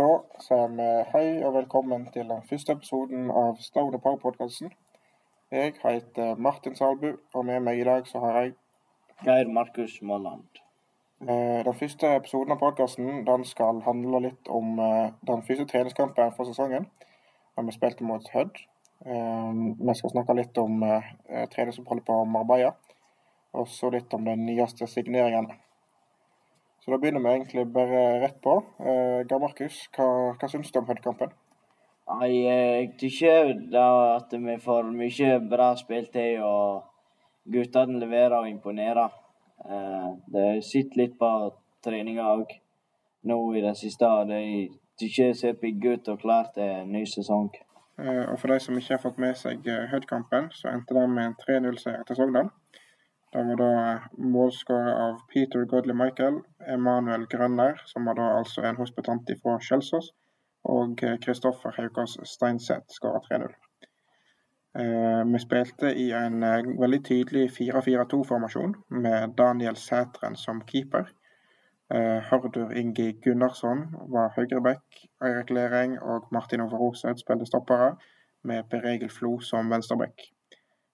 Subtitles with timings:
[0.00, 0.06] Da
[0.40, 4.70] sier vi hei og velkommen til den første episoden av Stone Power-podkasten.
[5.52, 8.54] Jeg heter Martin Salbu, og med meg i dag så har jeg
[9.26, 10.62] Geir Markus Molland.
[11.28, 16.48] eh, Den første episoden av podkasten skal handle litt om eh, den første treningskampen for
[16.48, 16.86] sesongen.
[17.56, 18.56] Da vi spilte mot Hødd.
[19.04, 19.52] Eh,
[19.84, 20.80] Vi skal snakke litt om
[21.50, 22.72] treningsoppholdet på Marbella,
[23.52, 25.60] og så litt om de nyeste signeringene.
[26.80, 28.54] Så da begynner vi egentlig bare rett på.
[28.80, 30.06] Eh, Geir Markus, hva,
[30.40, 31.32] hva syns du om Hødd-kampen?
[32.10, 36.86] Nei, jeg tykker da at vi får mye bra spiltid, og
[37.52, 39.12] guttene leverer og imponerer.
[39.66, 41.30] Eh, Det sitter litt på
[41.84, 42.56] treninga òg
[43.28, 44.08] nå i det siste.
[44.26, 44.40] De
[45.00, 47.50] tykker ser pigge ut og klar til en ny sesong.
[48.00, 51.08] Eh, Og for de som ikke har fått med seg eh, Hødd-kampen, så endte det
[51.08, 52.48] med en 3-0-seier til Sogndal.
[53.32, 58.80] Det var da målskåret av Peter Godley Michael, Emanuel Grønner, som var da altså en
[58.80, 60.10] hospitant fra Kjelsås,
[60.64, 63.54] og Kristoffer Haukas Steinseth skåra 3-0.
[64.78, 71.10] Eh, Vi spilte i en eh, veldig tydelig 4-4-2-formasjon med Daniel Sætren som keeper.
[71.94, 74.84] Eh, Hardur Ingi Gunnarsson var høyreback,
[75.24, 77.96] Eirik Lering og Martin Overoset spilte stoppere,
[78.44, 80.30] med Per Egil Flo som venstreback.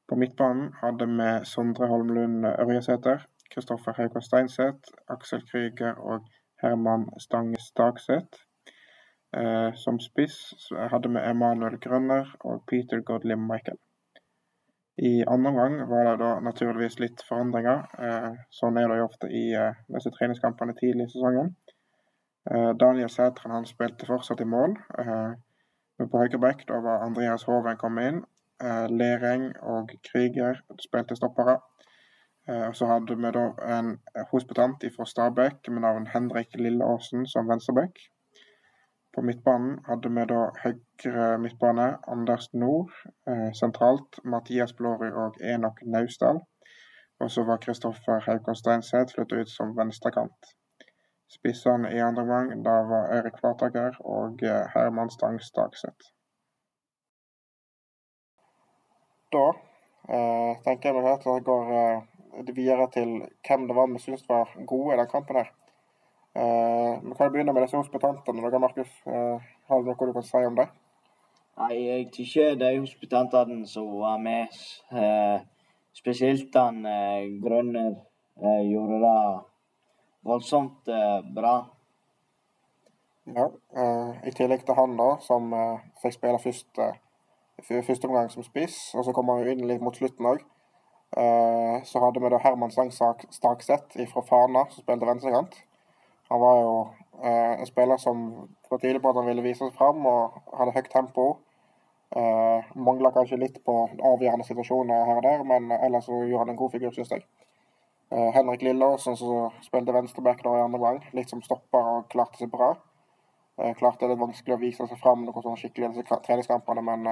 [0.09, 6.29] På midtbanen hadde vi Sondre Holmlund Ørjesæter, Kristoffer Haukås Steinseth, Aksel Krüger og
[6.63, 8.47] Herman Stange Stagseth.
[9.37, 13.79] Eh, som spiss hadde vi Emanuel Grønner og Peter Godley Michael.
[14.97, 17.83] I andre omgang var det da naturligvis litt forandringer.
[17.99, 21.57] Eh, sånn er det jo ofte i eh, disse treningskampene tidlig i sesongen.
[22.79, 24.77] Daniel Sætren han spilte fortsatt i mål.
[25.99, 28.21] På høyre back da var Andreas Hoven kommet inn.
[28.65, 31.59] Eh, Lereng og Krüger spilte stoppere.
[32.49, 33.45] Eh, og så hadde vi da
[33.79, 33.91] en
[34.31, 38.01] hospitant fra Stabæk med navn Henrik Lilleåsen som venstreback.
[39.15, 42.97] På midtbanen hadde vi da høyre midtbane Anders Nord.
[43.29, 46.41] Eh, sentralt Mathias Blårud og Enok Naustdal.
[47.21, 50.53] Og så var Kristoffer Haukås Steinseth flyttet ut som venstrekant.
[51.39, 54.41] Spissene i andre omgang var Eirik Flataker og
[54.75, 56.16] Herman Stang Stagseth.
[59.35, 63.15] Da eh, tenker jeg meg at det går eh, videre til
[63.47, 65.49] hvem det var vi syns var gode i den kampen her.
[66.37, 68.45] Eh, vi kan begynne med disse hospitantene.
[68.45, 70.69] Dere, Markus, har du noe du kan si om det?
[71.57, 74.53] Nei, jeg tykker de hospitantene som var med,
[75.97, 76.83] spesielt han
[77.41, 77.95] Grønner,
[78.69, 79.15] gjorde det
[80.29, 80.91] voldsomt
[81.39, 81.55] bra.
[83.39, 83.49] Ja.
[84.21, 85.49] I tillegg til han, da, som
[86.03, 86.85] fikk spille først,
[87.63, 90.45] første omgang som spiss, og så kom han inn litt mot slutten òg.
[91.17, 95.55] Eh, så hadde vi da Herman Stangsak Stakseth fra Fana, som spilte venstrekant.
[96.29, 96.73] Han var jo
[97.23, 100.75] eh, en spiller som var tydelig på at han ville vise seg fram og hadde
[100.75, 101.27] høyt tempo.
[102.17, 106.53] Uh, Mangla kanskje litt på avgjørende situasjoner her og der, men ellers så gjorde han
[106.53, 107.25] en god figur, syns jeg.
[108.15, 112.53] Eh, Henrik Lilleåsen som spilte venstreback i andre gang, litt som stopper og klarte seg
[112.53, 112.77] bra.
[113.81, 117.09] Klarte det litt vanskelig å vise seg fram noe sånn skikkelig i treningskampene, men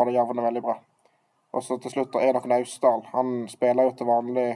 [0.00, 0.78] uh, det jevnet veldig bra.
[1.52, 3.04] Og så til slutt Enok Naustdal.
[3.12, 4.48] Han spiller jo til vanlig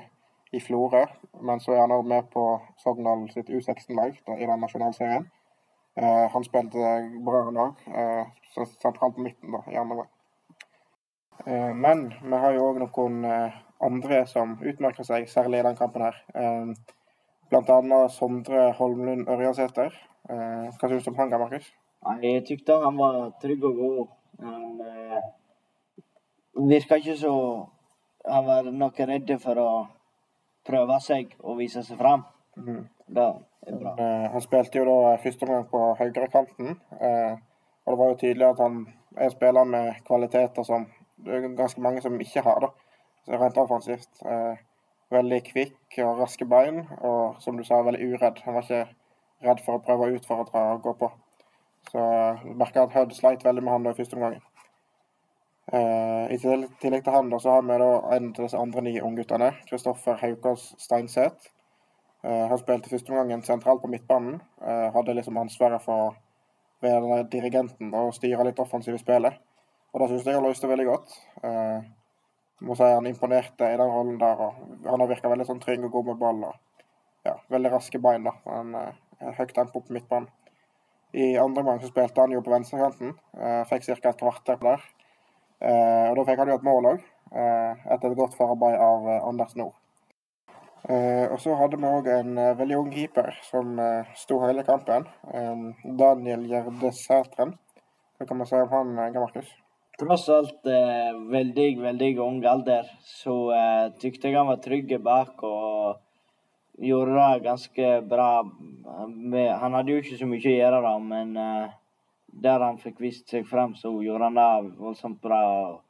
[0.55, 1.05] i Florø,
[1.43, 2.45] men så er han òg med på
[2.79, 5.27] Sogndal sitt U16-lag i den nasjonalserien.
[5.99, 6.95] Eh, han spilte
[7.27, 10.07] bra han dag, uh, sentralt på midten da, i andre.
[11.47, 15.79] Eh, men vi har jo òg noen eh, andre som utmerker seg, særlig i den
[15.79, 16.21] kampen her.
[16.35, 16.75] Eh,
[17.51, 19.97] blant annet Sondre Holmlund Ørjasæter.
[20.31, 21.73] Eh, hva syns du om han, Markus?
[22.23, 24.15] Jeg tykte han var trygg og god.
[24.43, 25.23] Han eh,
[26.71, 27.35] virka ikke så
[28.25, 29.71] Han var noe redd for å
[30.65, 32.23] prøve seg og vise seg fram.
[32.57, 32.87] Mm.
[33.07, 33.25] Det
[33.69, 33.91] er bra.
[34.01, 36.79] Eh, han spilte jo da første omgang på høyrekanten.
[37.01, 37.35] Eh,
[37.85, 38.79] og det var jo tydelig at han
[39.19, 40.87] er en spiller med kvaliteter som
[41.25, 42.69] det er ganske mange som ikke har, da.
[43.25, 44.23] Så rent offensivt.
[44.25, 44.63] Eh,
[45.15, 48.41] veldig kvikk og raske bein, og som du sa, veldig uredd.
[48.45, 48.87] Han var ikke
[49.45, 51.11] redd for å prøve å utfordre og gå på.
[51.91, 54.37] Så jeg merker at Hud sleit veldig med han da i første omgang.
[55.73, 58.99] Eh, I tillegg til han da, så har vi da en av disse andre ni
[59.01, 61.51] ungguttene, Kristoffer Haukås Steinseth.
[62.25, 64.41] Eh, han spilte første omgangen sentralt på midtbanen.
[64.61, 66.15] Eh, hadde liksom ansvaret for å
[66.85, 69.41] være dirigenten og styre litt offensivt i spillet.
[69.95, 71.13] Og det syns jeg han løste veldig godt.
[71.45, 74.41] Jeg må si han imponerte i den rollen der.
[74.41, 76.45] og Han har virka veldig sånn trygg og god med ball.
[76.49, 76.55] og
[77.25, 78.25] ja, Veldig raske bein.
[78.25, 78.33] da.
[78.47, 80.29] Eh, har Høyt tempo på midtbanen.
[81.15, 83.13] I andre omgang så spilte han jo på venstrekanten.
[83.39, 84.11] Eh, fikk ca.
[84.11, 84.83] et kvarter der.
[85.63, 89.07] Eh, og da fikk han jo et mål òg, eh, etter et godt forarbeid av
[89.23, 89.77] Anders Nord.
[90.85, 93.79] Og så hadde vi òg en veldig ung keeper som
[94.21, 95.07] sto hele kampen.
[95.97, 97.55] Daniel Gjerde Sætren.
[98.19, 99.49] Hva kan man si om han, Geir Markus?
[99.97, 100.69] Tross alt
[101.33, 103.39] veldig, veldig ung alder, så
[103.97, 106.04] tykte jeg han var trygg bak og
[106.79, 108.51] gjorde det ganske bra.
[109.61, 111.75] Han hadde jo ikke så mye å gjøre, da, men eh,
[112.43, 115.81] der han fikk vist seg frem, så gjorde han det voldsomt bra.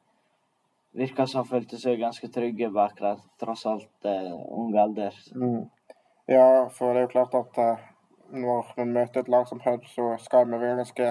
[0.94, 5.16] virka som han følte seg ganske trygge bak det, tross alt uh, ung alder.
[5.34, 5.64] Mm.
[6.30, 7.80] Ja, for det er jo klart at uh,
[8.30, 11.10] når vi møter et lag som Hud, så skal vi være ganske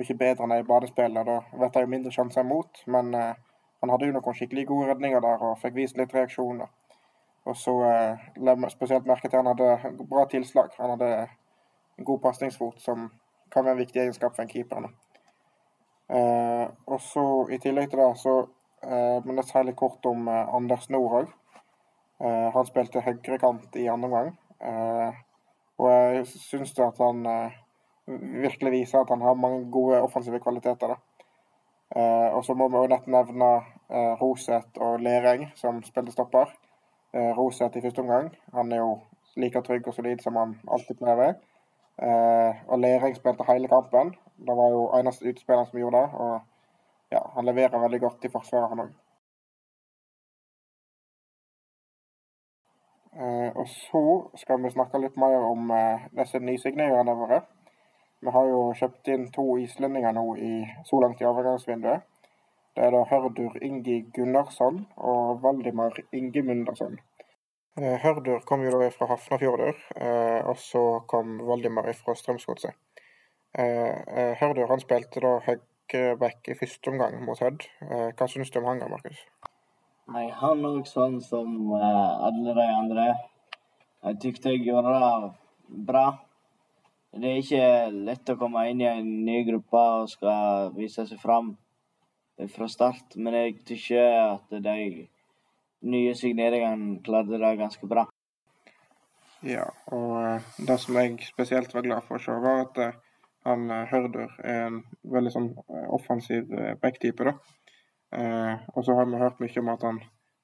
[0.00, 1.26] mye bedre enn de badespillene.
[1.26, 3.34] Da vet jeg jo mindre sjanser imot, men uh,
[3.82, 6.72] han hadde jo noen skikkelig gode redninger der og fikk vist litt reaksjoner.
[7.48, 10.74] Og så eh, la jeg spesielt merke til han hadde bra tilslag.
[10.78, 11.10] Han hadde
[11.98, 13.08] en god pasningsfot, som
[13.52, 14.90] kan være en viktig egenskap for en keeper.
[16.10, 18.38] Eh, og så I tillegg til det så
[18.80, 21.32] Eh, må jeg si litt kort om eh, Anders Nord òg.
[22.24, 24.30] Eh, han spilte høyrekant i andre omgang.
[25.80, 27.22] Og jeg syns at han
[28.04, 30.92] virkelig viser at han har mange gode offensive kvaliteter.
[31.96, 33.48] Og så må vi også nett nevne
[34.20, 36.52] Roseth og Lereng, som spilte stopper.
[37.12, 38.28] Roseth i første omgang.
[38.54, 38.92] Han er jo
[39.36, 41.34] like trygg og solid som han alltid pleier å være.
[42.70, 44.14] Og Lering spilte hele kampen.
[44.38, 46.08] Det var jo eneste utspilleren som gjorde det.
[46.14, 46.40] og
[47.10, 48.90] ja, han leverer veldig godt i forsvaret, han òg.
[53.20, 54.02] Eh, og så
[54.38, 57.40] skal vi snakke litt mer om eh, disse nysigneringene våre.
[58.22, 60.52] Vi har jo kjøpt inn to islendinger nå i,
[60.86, 62.06] så langt i overgangsvinduet.
[62.74, 67.00] Det er da Hørdur Ingi Gunnarsson og Valdimar Ingemundersson.
[67.78, 72.74] Eh, Hørdur kom jo da fra Hafnarfjordur, eh, og så kom Valdimar fra Strømsgodset.
[73.58, 77.66] Eh, eh, Hørdur han spilte da høyreback i første omgang mot Hødd.
[77.82, 79.24] Eh, hva syns du om han, Markus?
[80.14, 83.06] Nei, Han òg sånn som alle de andre.
[84.04, 85.32] Jeg tykte jeg gjorde det
[85.90, 86.04] bra.
[87.10, 91.18] Det er ikke lett å komme inn i en ny gruppe og skal vise seg
[91.18, 91.56] fram
[92.48, 95.06] fra start, men jeg tykker at de
[95.90, 98.06] nye signeringene klarte det ganske bra.
[99.46, 102.98] Ja, og uh, det som jeg spesielt var glad for å se, var at uh,
[103.48, 104.80] han eh, Hørder er en
[105.14, 107.36] veldig sånn eh, offensiv eh, backtype, da.
[108.16, 110.00] Eh, og så har vi hørt mye om at han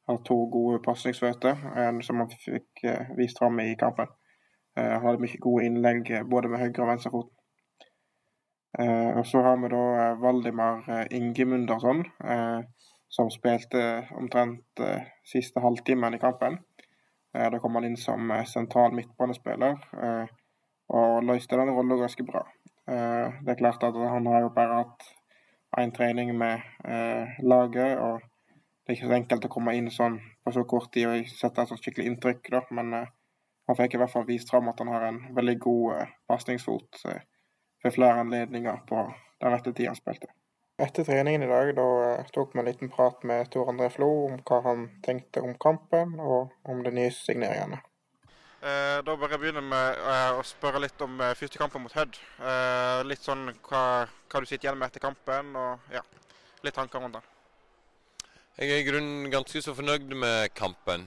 [0.06, 1.64] har to gode pasningsføtter,
[2.06, 4.08] som han fikk eh, vist fram i kampen.
[4.78, 7.32] Eh, han hadde mye gode innlegg både med høyre og venstre fot.
[8.76, 12.02] Og så har vi da Valdimar Ingemundersson,
[13.08, 13.82] som spilte
[14.18, 14.82] omtrent
[15.24, 16.58] siste halvtimen i kampen.
[17.32, 19.78] da kom han inn som sentral midtbanespiller
[20.88, 22.44] og løste den rollen ganske bra.
[22.90, 25.06] Eh, det er klart at han har jo bare hatt
[25.80, 30.20] én trening med eh, laget, og det er ikke så enkelt å komme inn sånn
[30.44, 32.62] på så kort tid og sette et skikkelig inntrykk, da.
[32.78, 33.08] Men eh,
[33.66, 37.02] han fikk i hvert fall vist fram at han har en veldig god pasningsfot
[37.84, 39.02] ved flere anledninger på
[39.40, 40.32] den rette tida han spilte.
[40.82, 41.88] Etter treningen i dag da
[42.36, 46.18] tok vi en liten prat med Tor André Flo om hva han tenkte om kampen
[46.20, 47.80] og om de nye signeringene.
[48.66, 51.92] Eh, da bør jeg begynne med eh, å spørre litt om eh, første kampen mot
[51.94, 52.18] Hødd.
[53.06, 56.02] Litt sånn hva, hva, du sitter igjen med etter kampen, og ja,
[56.64, 57.32] litt tanker rundt den.
[58.56, 61.04] Jeg er i grunnen ganske så fornøyd med kampen.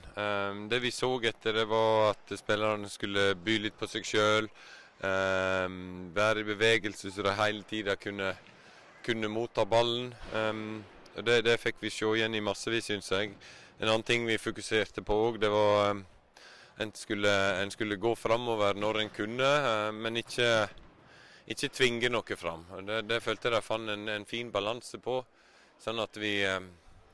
[0.69, 4.49] Det vi så etter, det var at spillerne skulle by litt på seg sjøl.
[4.99, 8.33] Være i bevegelse så de hele tida kunne,
[9.05, 10.09] kunne, motta ballen.
[11.15, 13.31] Det, det fikk vi se igjen i massevis, syns jeg.
[13.79, 16.01] En annen ting vi fokuserte på òg, det var
[16.79, 20.47] en skulle, en skulle gå framover når en kunne, uh, men ikke,
[21.51, 22.63] ikke tvinge noe fram.
[22.87, 25.17] Det, det følte jeg de fant en, en, fin balanse på,
[25.83, 26.69] sånn at vi, um,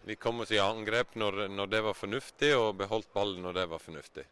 [0.05, 3.65] vi kom oss i angrep når, når, det var fornuftig, og beholdt ballen når det
[3.73, 4.27] var fornuftig.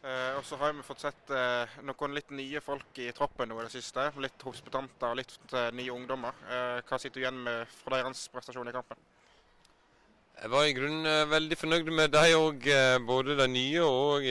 [0.00, 3.58] Eh, og så har vi fått sett eh, noen litt nye folk i troppen nå
[3.60, 4.06] i det siste.
[4.24, 6.38] Litt hospitanter og litt eh, nye ungdommer.
[6.48, 9.02] Eh, hva sitter du igjen med fra deres prestasjon i kampen?
[10.40, 14.28] Jeg var i grunnen eh, veldig fornøyd med de òg, eh, både de nye og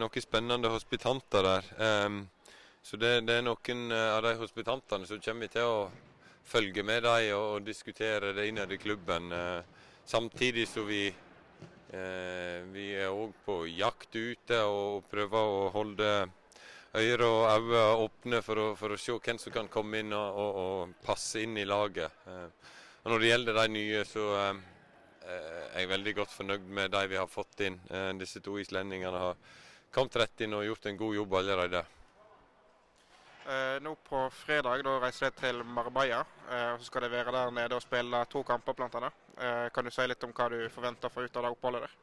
[0.00, 1.68] noen spennende hospitanter der.
[1.76, 2.22] Um,
[2.80, 5.90] så det, det, er noen av de hospitantene som kommer til å
[6.48, 9.28] følge med dem og, og diskutere det innad i klubben.
[10.08, 11.10] Samtidig som vi,
[11.90, 16.10] vi er òg på jakt ute og prøver å holde
[16.94, 20.38] øyne og øyne åpne for å, for å, se hvem som kan komme inn og,
[20.44, 22.14] og, og passe inn i laget.
[22.26, 22.46] Uh,
[23.02, 24.28] og når det gjelder de nye, så
[25.30, 27.78] Eh, jeg er veldig godt fornøyd med de vi har fått inn.
[27.92, 29.58] Eh, disse to islendingene har
[29.94, 31.82] kommet rett inn og gjort en god jobb allerede.
[33.50, 36.20] Eh, nå på fredag da reiser jeg til Marbella.
[36.46, 39.08] Eh, så skal de være der nede og spille to kamper bl.a.
[39.42, 41.86] Eh, kan du si litt om hva du forventer å få ut av det oppholdet
[41.88, 41.96] der?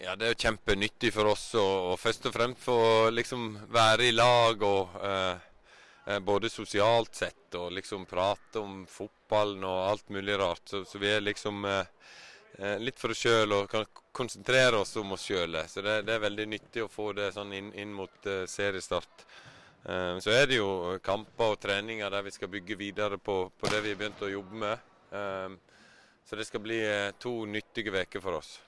[0.00, 2.78] Ja, Det er jo kjempenyttig for oss å først og fremst få
[3.10, 5.44] liksom være i lag og eh,
[6.06, 10.64] eh, både sosialt sett og liksom prate om fotballen og alt mulig rart.
[10.70, 15.12] Så, så vi er liksom eh, litt for oss sjøl og kan konsentrere oss om
[15.18, 15.60] oss sjøl.
[15.68, 19.26] Så det, det, er veldig nyttig å få det sånn inn, inn mot seriestart.
[19.88, 23.72] Eh, så er det jo kamper og treninger der vi skal bygge videre på, på
[23.72, 24.86] det vi har begynt å jobbe med.
[26.28, 26.82] så det skal bli
[27.16, 28.58] to nyttige uker for oss.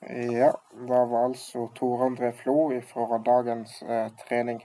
[0.00, 4.62] Ja, det var altså Tor André Flo fra dagens eh, trening.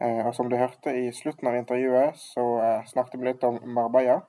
[0.00, 3.60] Eh, og Som du hørte i slutten av intervjuet, så eh, snakket vi litt om
[3.64, 4.20] Marbella.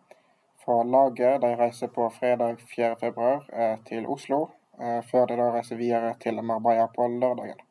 [0.66, 5.82] For laget de reiser på fredag 4.2 eh, til Oslo, eh, før de da reiser
[5.82, 7.66] videre til Marbella på lørdagen.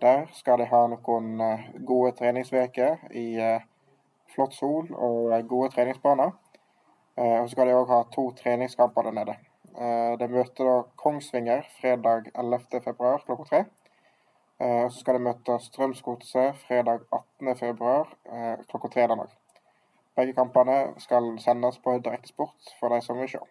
[0.00, 3.26] Der skal de ha noen eh, gode treningsveker i
[4.34, 6.32] flott sol og gode treningsbaner.
[7.18, 9.38] og så skal de òg ha to treningskamper der nede.
[9.78, 13.60] Eh, de møter da Kongsvinger fredag 11.2 klokka tre.
[14.58, 17.92] Eh, og så skal de møte Strømsgodset fredag 18.2
[18.32, 19.36] eh, klokka tre den dag.
[20.18, 23.44] Begge kampene skal sendes på direktesport for de som vil se.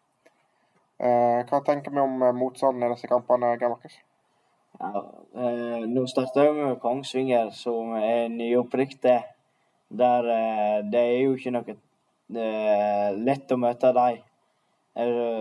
[1.00, 4.00] Hva tenker vi om motstanden i disse kampene, Geir Markus?
[4.80, 5.04] Ja,
[5.36, 9.24] eh, nå starter vi med Kongsvinger, som er nyopprykte.
[9.90, 11.78] Der eh, Det er jo ikke noe
[13.18, 14.24] lett å møte dem.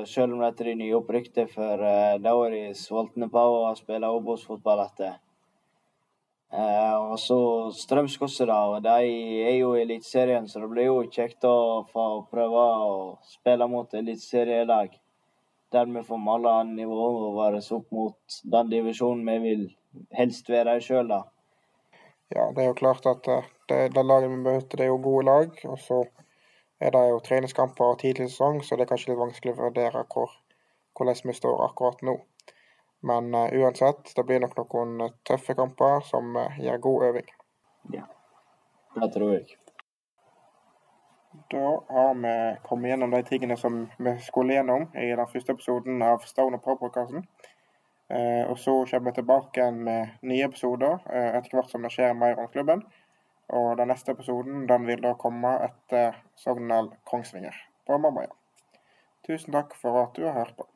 [0.07, 4.11] Selv om dette er de nyopprykte, for uh, da var de sultne på å spille
[4.13, 5.15] Obos-fotball etter.
[6.53, 7.39] Uh, og så
[7.75, 8.61] Strømsgodset, da.
[8.85, 9.09] De
[9.49, 13.01] er jo i Eliteserien, så det blir jo kjekt å få prøve å
[13.33, 14.93] spille mot eliteserielag.
[15.73, 19.65] Der vi får male nivået vårt opp mot den divisjonen vi vil
[20.15, 21.23] helst være i sjøl, da.
[22.35, 25.03] Ja, det er jo klart at eh, det, det laget vi møter, det er jo
[25.03, 25.51] gode lag.
[25.65, 26.05] og så
[26.81, 30.33] er det jo treningskamper tidlig sesong, så det er kanskje litt vanskelig å vurdere hvor,
[30.99, 32.17] hvordan vi står akkurat nå.
[33.07, 37.31] Men uh, uansett, det blir nok noen eh, tøffe kamper som uh, gir god øving.
[37.95, 38.09] Ja,
[38.97, 39.66] det tror jeg.
[41.51, 46.03] Da har vi kommet gjennom de tingene som vi skulle gjennom i den første episoden
[46.03, 47.27] av Stone Pop-podkasten.
[48.07, 52.39] Uh, og så kommer vi tilbake med nye episoder etter hvert som det skjer mer
[52.39, 52.85] om klubben.
[53.49, 58.33] Og den neste episoden den vil da komme etter Sogndal Kongsvinger på Mamaja.
[59.27, 60.67] Tusen takk for at du har hørt på.